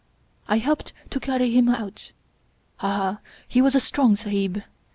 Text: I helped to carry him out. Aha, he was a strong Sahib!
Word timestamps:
I 0.47 0.57
helped 0.57 0.93
to 1.11 1.19
carry 1.19 1.51
him 1.51 1.69
out. 1.69 2.11
Aha, 2.79 3.19
he 3.47 3.61
was 3.61 3.75
a 3.75 3.79
strong 3.79 4.15
Sahib! 4.15 4.63